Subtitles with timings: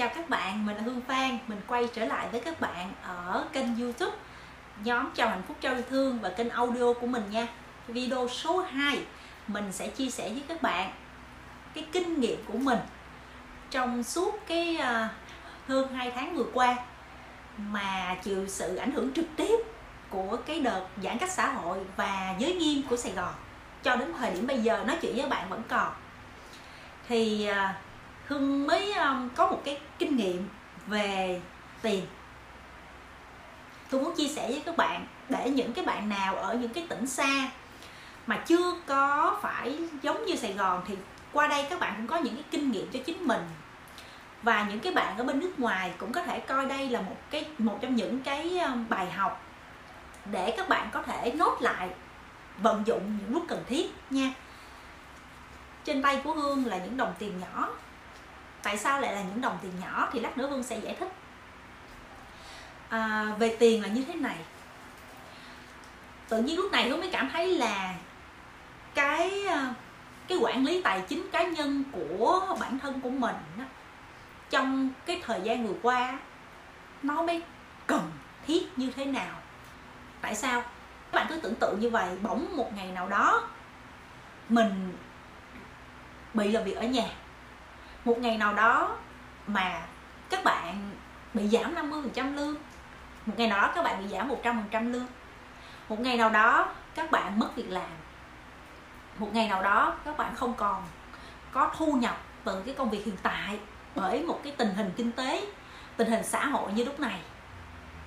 [0.00, 3.44] chào các bạn, mình là Hương Phan Mình quay trở lại với các bạn ở
[3.52, 4.16] kênh youtube
[4.84, 7.46] Nhóm Chào Hạnh Phúc Trao Yêu Thương và kênh audio của mình nha.
[7.88, 8.98] Video số 2
[9.46, 10.92] Mình sẽ chia sẻ với các bạn
[11.74, 12.78] cái kinh nghiệm của mình
[13.70, 15.08] Trong suốt cái ờ,
[15.68, 16.76] hơn 2 tháng vừa qua
[17.56, 19.56] Mà chịu sự ảnh hưởng trực tiếp
[20.10, 23.34] của cái đợt giãn cách xã hội và giới nghiêm của Sài Gòn.
[23.82, 25.92] Cho đến thời điểm bây giờ nói chuyện với bạn vẫn còn.
[27.08, 27.68] Thì ờ,
[28.30, 30.48] hưng hương mới um, có một cái kinh nghiệm
[30.86, 31.40] về
[31.82, 32.06] tiền.
[33.90, 36.86] Tôi muốn chia sẻ với các bạn để những cái bạn nào ở những cái
[36.88, 37.50] tỉnh xa
[38.26, 40.96] mà chưa có phải giống như sài gòn thì
[41.32, 43.42] qua đây các bạn cũng có những cái kinh nghiệm cho chính mình.
[44.42, 47.16] Và những cái bạn ở bên nước ngoài cũng có thể coi đây là một
[47.30, 49.42] cái một trong những cái um, bài học
[50.32, 51.88] để các bạn có thể nốt lại
[52.58, 54.32] vận dụng những lúc cần thiết nha.
[55.84, 57.68] Trên tay của hương là những đồng tiền nhỏ
[58.62, 61.08] tại sao lại là những đồng tiền nhỏ thì lát nữa vương sẽ giải thích.
[62.88, 64.36] À, về tiền là như thế này.
[66.28, 67.94] Tự nhiên lúc này hương mới cảm thấy là
[68.94, 69.74] cái à,
[70.28, 73.64] cái quản lý tài chính cá nhân của bản thân của mình đó,
[74.50, 76.18] trong cái thời gian vừa qua
[77.02, 77.42] nó mới
[77.86, 78.10] cần
[78.46, 79.34] thiết như thế nào?
[80.20, 80.62] Tại sao?
[81.12, 83.48] Các bạn cứ tưởng tượng như vậy bỗng một ngày nào đó
[84.48, 84.92] mình
[86.34, 87.08] bị làm việc ở nhà
[88.10, 88.96] một ngày nào đó
[89.46, 89.82] mà
[90.30, 90.90] các bạn
[91.34, 92.54] bị giảm 50% lương,
[93.26, 95.06] một ngày nào đó các bạn bị giảm 100% lương,
[95.88, 97.90] một ngày nào đó các bạn mất việc làm,
[99.18, 100.82] một ngày nào đó các bạn không còn
[101.52, 103.58] có thu nhập từ cái công việc hiện tại
[103.94, 105.46] bởi một cái tình hình kinh tế,
[105.96, 107.20] tình hình xã hội như lúc này.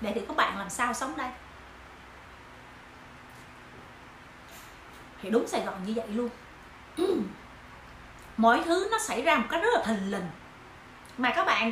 [0.02, 1.30] Vậy thì các bạn làm sao sống đây?
[5.22, 6.30] Thì đúng sài gòn như vậy luôn.
[8.38, 10.28] mọi thứ nó xảy ra một cách rất là thình lình.
[11.18, 11.72] Mà các bạn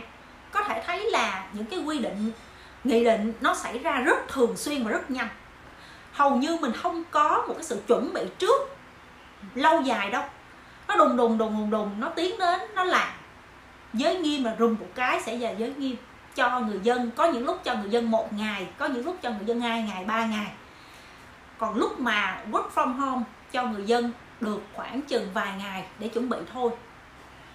[0.51, 2.31] có thể thấy là những cái quy định,
[2.83, 5.27] nghị định nó xảy ra rất thường xuyên và rất nhanh.
[6.13, 8.77] Hầu như mình không có một cái sự chuẩn bị trước,
[9.55, 10.23] lâu dài đâu.
[10.87, 13.09] Nó đùng đùng đùng đùng đùng, nó tiến đến, nó làm.
[13.93, 15.95] Giới nghiêm là rùng một cái sẽ về giới nghiêm.
[16.35, 19.29] Cho người dân, có những lúc cho người dân một ngày, có những lúc cho
[19.29, 20.47] người dân hai ngày, ba ngày.
[21.57, 26.07] Còn lúc mà work from home, cho người dân được khoảng chừng vài ngày để
[26.07, 26.71] chuẩn bị thôi.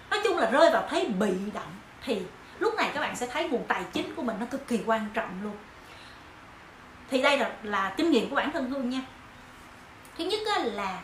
[0.09, 1.73] Nói chung là rơi vào thế bị động
[2.05, 2.21] thì
[2.59, 5.09] lúc này các bạn sẽ thấy nguồn tài chính của mình nó cực kỳ quan
[5.13, 5.55] trọng luôn.
[7.09, 9.01] Thì đây là là kinh nghiệm của bản thân hương nha.
[10.17, 11.01] Thứ nhất là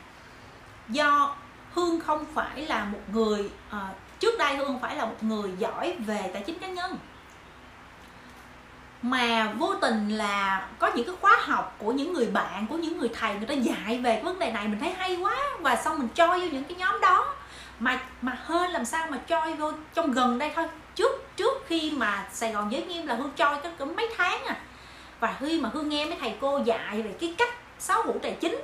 [0.90, 1.36] do
[1.74, 3.90] hương không phải là một người à,
[4.20, 6.98] trước đây hương không phải là một người giỏi về tài chính cá nhân
[9.04, 12.98] mà vô tình là có những cái khóa học của những người bạn của những
[12.98, 15.38] người thầy người ta dạy về cái vấn đề này mình thấy hay quá.
[15.60, 17.36] Và xong mình choi vô những cái nhóm đó.
[17.80, 20.66] Mà mà hơn làm sao mà choi vô trong gần đây thôi.
[20.96, 24.44] Trước trước khi mà sài gòn giới nghiêm là hương choi cái cỡ mấy tháng
[24.44, 24.56] à.
[25.20, 28.38] Và khi mà hương nghe mấy thầy cô dạy về cái cách sáu hữu tài
[28.42, 28.62] chính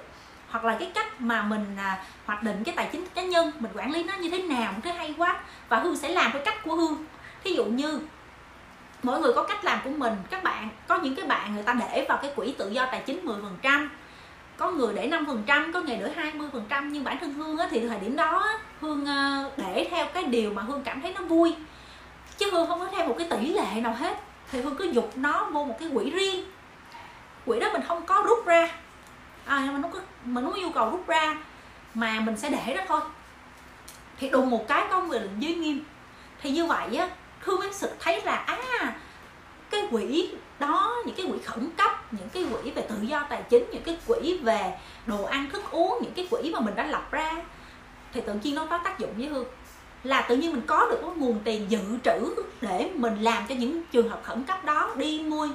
[0.50, 3.72] hoặc là cái cách mà mình à, hoạch định cái tài chính cá nhân mình
[3.76, 5.40] quản lý nó như thế nào cũng thấy hay quá.
[5.70, 7.06] Và hương sẽ làm cái cách của hương.
[7.44, 8.00] Thí dụ như
[9.04, 10.14] mỗi người có cách làm của mình.
[10.30, 13.02] Các bạn có những cái bạn người ta để vào cái quỹ tự do tài
[13.06, 13.26] chính
[13.62, 13.88] 10%
[14.60, 16.14] có người để 5% có người để
[16.70, 18.48] 20% nhưng bản thân Hương á, thì thời điểm đó
[18.82, 21.56] Hương ờ, để theo cái điều mà Hương cảm thấy nó vui.
[22.38, 24.20] Chứ Hương không có theo một cái tỷ lệ nào hết.
[24.52, 26.46] Thì Hương cứ dục nó vô một cái quỹ riêng.
[27.46, 28.70] Quỹ đó mình không có rút ra.
[29.46, 31.38] À, mình không có mình không có yêu cầu rút ra
[31.94, 33.02] mà mình sẽ để đó thôi.
[34.20, 35.84] Thì đùng một cái có người dưới nghiêm.
[36.42, 37.10] Thì như vậy á
[37.40, 38.96] Hương Nguyên Sực thấy là à
[39.70, 40.30] cái quỹ
[40.60, 43.84] đó những cái quỹ khẩn cấp những cái quỹ về tự do tài chính những
[43.84, 47.32] cái quỹ về đồ ăn thức uống những cái quỹ mà mình đã lập ra
[48.14, 49.48] thì tự nhiên nó có tác dụng với hương.
[50.04, 53.56] Là tự nhiên mình có được cái nguồn tiền dự trữ để mình làm cho
[53.56, 55.48] những trường hợp khẩn cấp đó đi mua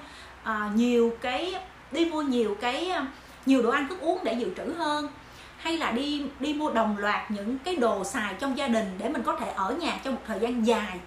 [0.43, 1.55] à, nhiều cái
[1.91, 3.07] đi mua nhiều cái à,
[3.47, 5.09] nhiều đồ ăn thức uống để dự trữ hơn.
[5.57, 9.09] Hay là đi đi mua đồng loạt những cái đồ xài trong gia đình để
[9.09, 10.99] mình có thể ở nhà trong một thời gian dài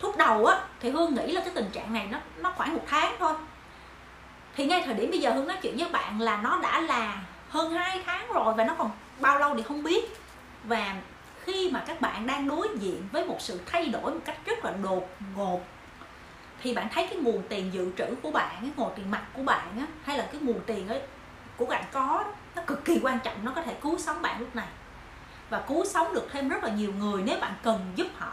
[0.00, 2.84] thuốc đầu á thì hương nghĩ là cái tình trạng này nó nó khoảng một
[2.86, 3.34] tháng thôi.
[4.56, 7.22] Thì ngay thời điểm bây giờ hương nói chuyện với bạn là nó đã là
[7.48, 10.16] hơn 2 tháng rồi và nó còn bao lâu thì không biết.
[10.64, 10.96] Và
[11.44, 14.64] khi mà các bạn đang đối diện với một sự thay đổi một cách rất
[14.64, 15.60] là đột ngột
[16.62, 19.42] thì bạn thấy cái nguồn tiền dự trữ của bạn cái nguồn tiền mặt của
[19.42, 21.00] bạn á, hay là cái nguồn tiền ấy
[21.56, 22.24] của bạn có
[22.56, 24.68] nó cực kỳ quan trọng nó có thể cứu sống bạn lúc này.
[25.50, 28.32] Và cứu sống được thêm rất là nhiều người nếu bạn cần giúp họ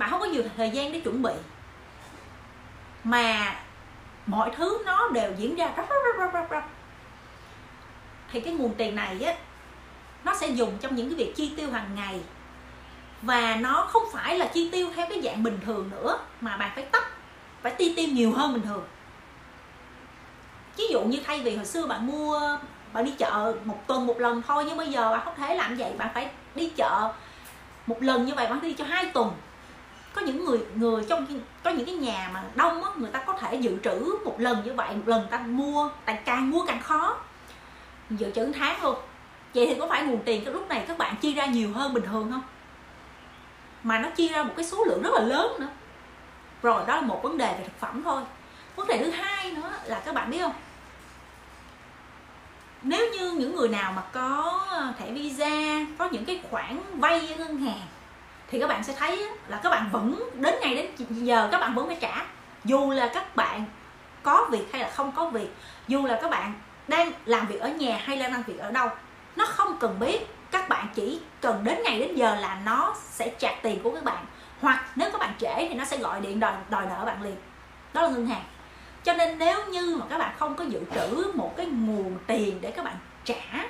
[0.00, 1.32] bạn không có nhiều thời gian để chuẩn bị.
[3.04, 3.56] Mà
[4.26, 6.68] mọi thứ nó đều diễn ra rắp rắp rắp rắp rắp
[8.32, 9.34] thì cái nguồn tiền này á,
[10.24, 12.20] nó sẽ dùng trong những cái việc chi tiêu hàng ngày.
[13.22, 16.70] Và nó không phải là chi tiêu theo cái dạng bình thường nữa, mà bạn
[16.74, 17.02] phải tấp,
[17.62, 18.84] phải chi tiêu nhiều hơn bình thường.
[20.76, 22.58] Ví dụ như thay vì hồi xưa bạn mua
[22.92, 25.76] bạn đi chợ một tuần một lần thôi, nhưng bây giờ bạn không thể làm
[25.76, 25.92] vậy.
[25.98, 27.12] Bạn phải đi chợ
[27.86, 29.32] một lần như vậy bạn đi cho hai tuần
[30.14, 31.26] có những người người trong
[31.62, 34.62] có những cái nhà mà đông á, người ta có thể dự trữ một lần
[34.64, 37.16] như vậy, một lần ta mua tại càng mua càng khó.
[38.10, 38.96] Dự trữ tháng luôn
[39.54, 41.94] vậy thì có phải nguồn tiền cái lúc này các bạn chi ra nhiều hơn
[41.94, 42.42] bình thường không?
[43.82, 45.68] Mà nó chia ra một cái số lượng rất là lớn nữa.
[46.62, 48.22] Rồi, đó là một vấn đề về thực phẩm thôi.
[48.76, 50.52] Vấn đề thứ hai nữa là các bạn biết không?
[52.82, 57.34] Nếu như những người nào mà có ờ, thẻ visa, có những cái khoản vay
[57.38, 57.86] ngân hàng
[58.50, 61.74] thì các bạn sẽ thấy là các bạn vẫn, đến ngày đến giờ các bạn
[61.74, 62.26] vẫn phải trả.
[62.64, 63.64] Dù là các bạn
[64.22, 65.54] có việc hay là không có việc,
[65.88, 66.54] dù là các bạn
[66.88, 68.88] đang làm việc ở nhà hay là làm việc ở đâu,
[69.36, 70.26] nó không cần biết.
[70.50, 74.04] Các bạn chỉ cần đến ngày đến giờ là nó sẽ chặt tiền của các
[74.04, 74.24] bạn.
[74.60, 77.36] Hoặc nếu các bạn trễ thì nó sẽ gọi điện đòi đòi nợ bạn liền.
[77.92, 78.44] Đó là ngân hàng.
[79.04, 82.58] Cho nên nếu như mà các bạn không có dự trữ một cái nguồn tiền
[82.60, 82.94] để các bạn
[83.24, 83.64] trả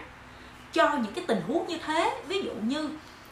[0.72, 2.90] cho những cái tình huống như thế, ví dụ như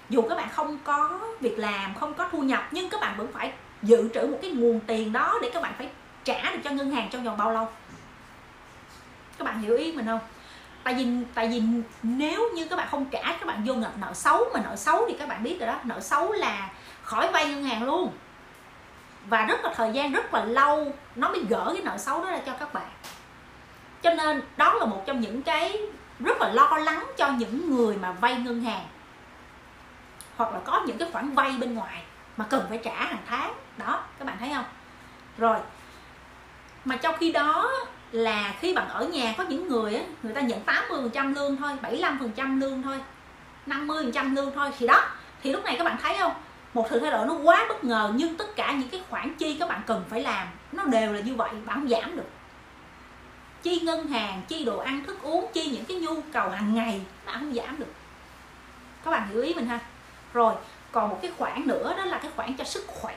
[0.09, 3.33] dù các bạn không có việc làm, không có thu nhập, nhưng các bạn vẫn
[3.33, 3.53] phải
[3.83, 5.89] dự trữ một cái nguồn tiền đó để các bạn phải
[6.25, 7.69] trả được cho ngân hàng trong vòng bao lâu.
[9.39, 10.21] Các bạn hiểu ý mình không?
[10.85, 11.63] Tại vì tại vì
[12.03, 15.05] nếu như các bạn không trả, các bạn vô ngập nợ xấu mà nợ xấu
[15.09, 16.71] thì các bạn biết rồi đó, nợ xấu là
[17.03, 18.13] khỏi vay ngân hàng luôn.
[19.29, 22.31] Và rất là thời gian, rất là lâu, nó mới gỡ cái nợ xấu đó
[22.31, 22.89] ra cho các bạn.
[24.03, 25.81] Cho nên đó là một trong những cái
[26.21, 28.85] rất là lo lắng cho những người mà vay ngân hàng
[30.39, 32.03] hoặc là có những cái khoản vay bên ngoài
[32.37, 33.55] mà cần phải trả hàng tháng.
[33.77, 34.65] Đó, các bạn thấy không?
[35.39, 35.59] Rồi,
[36.85, 37.73] mà trong khi đó
[38.13, 41.73] là khi bạn ở nhà có những người á, người ta nhận 80% lương thôi
[41.83, 43.01] 75% lương thôi
[43.67, 45.11] 50% lương thôi, thì đó,
[45.43, 46.33] thì lúc này các bạn thấy không?
[46.75, 49.57] Một sự thay đổi nó quá bất ngờ, nhưng tất cả những cái khoản chi
[49.61, 52.31] các bạn cần phải làm, nó đều là như vậy, bạn không giảm được.
[53.63, 57.01] Chi ngân hàng, chi đồ ăn, thức uống, chi những cái nhu cầu hàng ngày,
[57.27, 57.93] bạn không giảm được.
[59.05, 59.79] Các bạn hiểu ý mình ha?
[60.33, 60.55] Rồi,
[60.93, 63.17] còn một cái khoản nữa đó là cái khoản cho sức khỏe.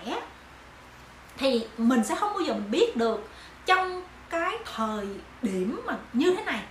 [1.37, 3.29] Thì mình sẽ không bao giờ mình biết được
[3.65, 5.07] trong cái thời
[5.41, 6.63] điểm mà như thế này,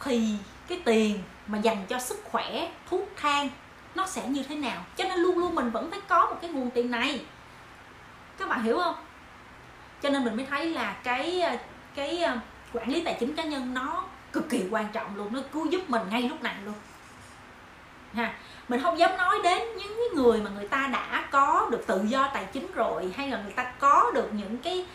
[0.00, 0.34] thì
[0.68, 3.48] cái tiền mà dành cho sức khỏe, thuốc thang
[3.94, 4.84] nó sẽ như thế nào?
[4.96, 7.24] Cho nên luôn luôn mình vẫn phải có một cái nguồn tiền này.
[8.38, 8.94] Các bạn hiểu không?
[10.02, 11.42] Cho nên mình mới thấy là cái
[11.94, 12.38] cái ờ,
[12.72, 15.90] quản lý tài chính cá nhân nó cực kỳ quan trọng luôn, nó cứu giúp
[15.90, 16.74] mình ngay lúc này luôn
[18.14, 18.32] ha.
[18.68, 22.30] Mình không dám nói đến những người mà người ta đã có được tự do
[22.34, 24.86] tài chính rồi hay là người ta có được những cái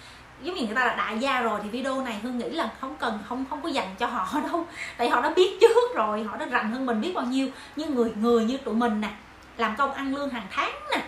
[0.42, 2.96] giống như người ta là đại gia rồi thì video này hương nghĩ là không
[3.00, 4.66] cần không không có dành cho họ đâu.
[4.98, 7.48] Tại họ đã biết trước rồi họ đã rành hơn mình biết bao nhiêu.
[7.76, 9.10] Nhưng người người như tụi mình nè
[9.58, 11.02] làm công ăn lương hàng tháng nè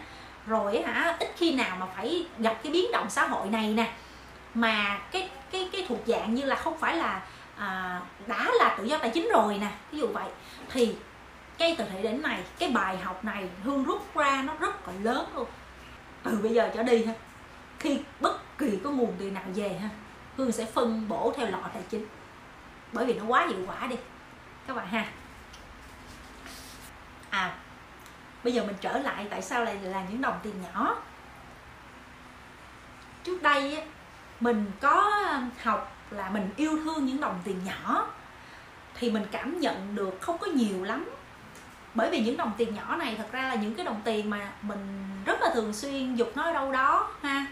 [0.47, 3.91] rồi hả ít khi nào mà phải gặp cái biến động xã hội này nè.
[4.53, 7.21] Mà cái cái cái thuộc dạng như là không phải là
[7.57, 10.25] à, đã là tự do tài chính rồi nè ví dụ vậy
[10.71, 10.95] thì
[11.57, 14.93] ngay từ thời điểm này, cái bài học này, hương rút ra nó rất là
[15.01, 15.47] lớn luôn.
[16.23, 17.13] Từ bây giờ trở đi ha,
[17.79, 19.89] khi bất kỳ có nguồn tiền nào về ha,
[20.37, 22.05] hương sẽ phân bổ theo lọ tài chính.
[22.91, 23.95] Bởi vì nó quá hiệu quả đi,
[24.67, 25.11] các bạn ha.
[27.29, 27.55] À
[28.43, 30.95] bây giờ mình trở lại tại sao lại là những đồng tiền nhỏ.
[33.23, 33.83] Trước đây
[34.39, 35.21] mình có
[35.63, 38.07] học là mình yêu thương những đồng tiền nhỏ,
[38.95, 41.09] thì mình cảm nhận được không có nhiều lắm
[41.97, 44.51] bởi vì những đồng tiền nhỏ này thật ra là những cái đồng tiền mà
[44.61, 47.45] mình rất là thường xuyên dục nó ở đâu đó, ha.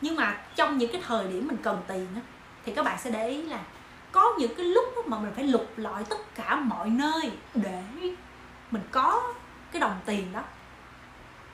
[0.00, 2.20] Nhưng mà trong những cái thời điểm mình cần tiền á,
[2.64, 3.60] thì các bạn sẽ để ý là
[4.12, 7.82] có những cái lúc mà mình phải lục lọi tất cả mọi nơi để
[8.70, 9.34] mình có
[9.72, 10.42] cái đồng tiền đó.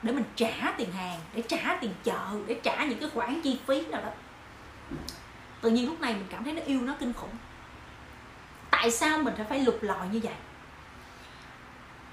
[0.01, 3.59] Để mình trả tiền hàng, để trả tiền chợ, để trả những cái khoản chi
[3.67, 4.11] phí nào đó.
[5.61, 7.35] Tự nhiên lúc này mình cảm thấy nó yêu nó kinh khủng.
[8.69, 10.33] Tại sao mình phải phải lục lọi như vậy?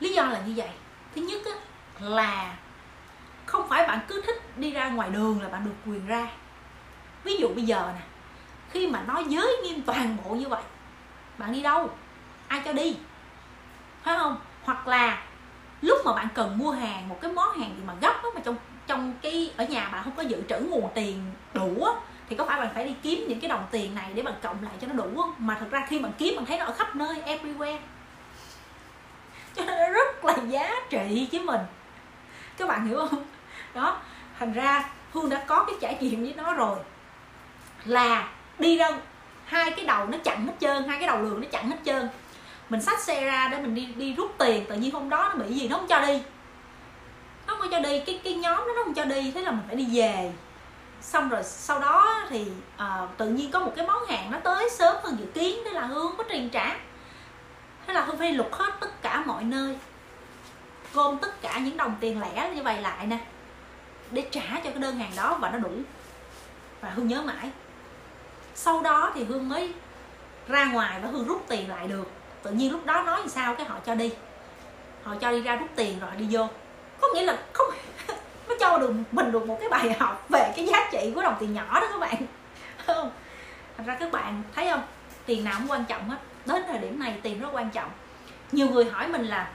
[0.05, 0.71] Lý do là như vậy.
[1.15, 1.53] Thứ nhất á,
[2.01, 2.57] là
[3.47, 6.27] không phải bạn cứ thích đi ra ngoài đường là bạn được quyền ra.
[7.25, 8.01] Ví dụ bây giờ nè
[8.71, 10.63] khi mà nó giới nghiêm toàn bộ như vậy
[11.39, 11.91] bạn đi đâu?
[12.49, 12.97] Ai cho đi?
[14.03, 14.37] Phải không?
[14.63, 15.23] Hoặc là
[15.81, 18.41] lúc mà bạn cần mua hàng một cái món hàng gì mà gấp đó, mà
[18.45, 18.57] trong
[18.87, 21.93] trong cái ở nhà bạn không có dự trữ nguồn tiền đủ á,
[22.29, 24.65] thì có phải bạn phải đi kiếm những cái đồng tiền này để bạn cộng
[24.65, 25.35] lại cho nó đủ không?
[25.39, 27.79] Mà thật ra khi bạn kiếm bạn thấy nó ở khắp nơi everywhere
[29.57, 31.61] cho nên nó rất là giá trị với mình.
[32.57, 33.25] Các bạn hiểu không?
[33.75, 33.99] Đó
[34.39, 36.79] thành ra hương đã có cái trải nghiệm với nó rồi.
[37.85, 38.91] Là đi ra
[39.45, 42.09] hai cái đầu nó chặn hết trơn hai cái đầu lường nó chặn hết trơn.
[42.69, 45.45] Mình xách xe ra để mình đi đi rút tiền tự nhiên hôm đó nó
[45.45, 46.23] bị gì nó không cho đi.
[47.47, 49.65] Nó không cho đi cái cái nhóm đó nó không cho đi thế là mình
[49.67, 50.33] phải đi về.
[51.01, 52.47] Xong rồi sau đó thì
[52.77, 55.71] uh, tự nhiên có một cái món hàng nó tới sớm hơn dự kiến đó
[55.71, 56.77] là hương có tiền trả
[57.87, 59.79] thế là hương phải lục hết tất cả mọi nơi,
[60.95, 63.19] gom tất cả những đồng tiền lẻ như vậy lại nè,
[64.11, 65.73] để trả cho cái đơn hàng đó và nó đủ.
[66.81, 67.51] Và hương nhớ mãi.
[68.55, 69.73] Sau đó thì hương mới
[70.49, 72.11] ra ngoài và hương rút tiền lại được.
[72.43, 74.13] Tự nhiên lúc đó nói làm sao cái họ cho đi.
[75.03, 76.49] Họ cho đi ra rút tiền rồi đi vô.
[77.01, 77.67] Có nghĩa là không
[78.49, 81.37] nó cho được mình được một cái bài học về cái giá trị của đồng
[81.41, 82.27] tiền nhỏ đó các bạn.
[82.87, 83.11] Không.
[83.77, 84.83] Thành ra các bạn thấy không?
[85.27, 87.91] Tiền nào cũng quan trọng hết đến thời điểm này tiền rất quan trọng.
[88.53, 89.49] Nhiều người hỏi mình là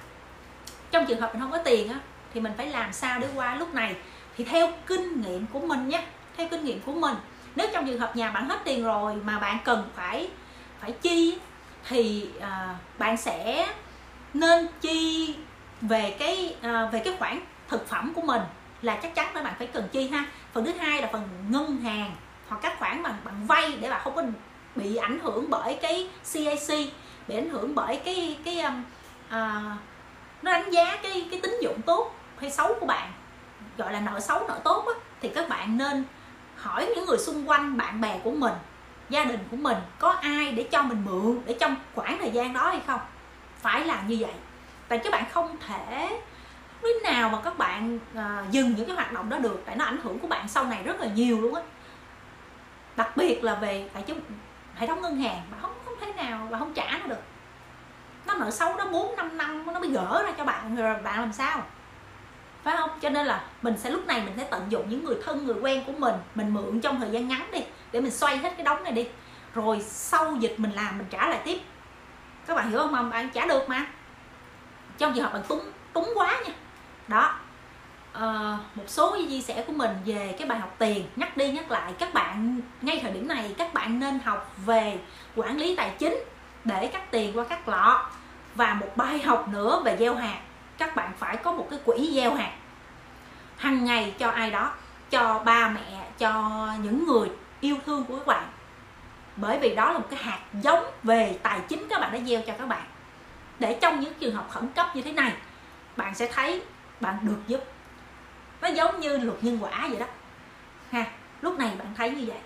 [0.91, 1.99] trong trường hợp mình không có tiền á
[2.33, 3.95] thì mình phải làm sao để qua lúc này?
[4.37, 6.03] Thì theo kinh nghiệm của mình nhé
[6.37, 7.15] theo kinh nghiệm của mình
[7.55, 10.29] nếu trong trường hợp nhà bạn hết tiền rồi mà bạn cần phải
[10.81, 11.37] phải chi
[11.89, 13.67] thì à, bạn sẽ
[14.33, 15.35] nên chi
[15.81, 18.41] về cái à, về cái khoản thực phẩm của mình
[18.81, 20.25] là chắc chắn là bạn phải cần chi ha.
[20.53, 22.11] Phần thứ hai là phần ngân hàng
[22.47, 24.23] hoặc các khoản bằng bằng vay để bạn không có
[24.79, 26.77] bị ảnh hưởng bởi cái CAC
[27.27, 28.83] bị ảnh hưởng bởi cái cái um,
[29.29, 29.61] à,
[30.41, 33.11] nó đánh giá cái cái tín dụng tốt hay xấu của bạn
[33.77, 36.03] gọi là nợ xấu nợ tốt á, thì các bạn nên
[36.55, 38.53] hỏi những người xung quanh bạn bè của mình
[39.09, 42.53] gia đình của mình có ai để cho mình mượn để trong khoảng thời gian
[42.53, 42.99] đó hay không?
[43.57, 44.33] Phải làm như vậy.
[44.87, 46.19] Tại các bạn không thể
[46.81, 49.85] lúc nào mà các bạn à, dừng những cái hoạt động đó được tại nó
[49.85, 51.61] ảnh hưởng của bạn sau này rất là nhiều luôn á.
[52.95, 54.19] Đặc biệt là về tại chúng
[54.79, 57.21] hệ thống ngân hàng mà không không thể nào và không trả nó được.
[58.25, 61.19] Nó nợ xấu nó 4 năm năm nó mới gỡ ra cho bạn, rồi bạn
[61.19, 61.63] làm sao?
[62.63, 62.89] Phải không?
[63.01, 65.55] Cho nên là mình sẽ, lúc này mình sẽ tận dụng những người thân, người
[65.61, 67.59] quen của mình mình mượn trong thời gian ngắn đi,
[67.91, 69.07] để mình xoay hết cái đống này đi.
[69.53, 71.59] Rồi sau dịch mình làm, mình trả lại tiếp.
[72.45, 72.91] Các bạn hiểu không?
[72.91, 73.85] Mà bạn trả được mà.
[74.97, 75.61] Trong trường hợp bạn túng
[75.93, 76.53] túng quá nha.
[77.07, 77.35] Đó
[78.17, 81.51] uh, một số cái chia sẻ của mình về cái bài học tiền nhắc đi
[81.51, 84.99] nhắc lại các bạn ngay thời điểm này các bạn nên học về
[85.35, 86.19] quản lý tài chính
[86.65, 88.09] để cắt tiền qua các lọ.
[88.55, 90.39] Và một bài học nữa về gieo hạt
[90.77, 92.51] các bạn phải có một cái quỹ gieo hạt.
[93.57, 94.73] Hàng ngày cho ai đó
[95.09, 98.47] cho ba mẹ cho những người yêu thương của các bạn.
[99.35, 102.41] Bởi vì đó là một cái hạt giống về tài chính các bạn đã gieo
[102.41, 102.83] cho các bạn.
[103.59, 105.33] Để trong những trường hợp khẩn cấp như thế này
[105.95, 106.61] bạn sẽ thấy
[106.99, 107.63] bạn được giúp
[108.61, 110.05] nó giống như luật nhân quả vậy đó.
[110.91, 111.05] Ha,
[111.41, 112.37] lúc này bạn thấy như vậy.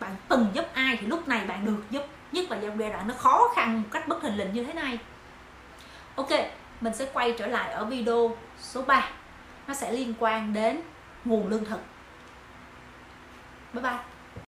[0.00, 2.02] Bạn từng giúp ai thì lúc này bạn được giúp.
[2.32, 4.72] Nhất là trong giai đoạn nó khó khăn một cách bất hình lình như thế
[4.72, 4.98] này.
[6.16, 6.30] Ok,
[6.80, 9.10] mình sẽ quay trở lại ở video số 3
[9.66, 10.80] nó sẽ liên quan đến
[11.24, 11.80] nguồn lương thực.
[13.72, 14.13] Bye bye.